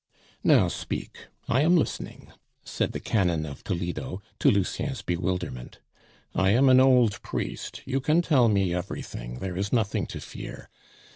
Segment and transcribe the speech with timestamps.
[0.43, 5.79] "Now speak; I am listening," said the canon of Toledo, to Lucien's bewilderment.
[6.33, 10.71] "I am an old priest; you can tell me everything, there is nothing to fear.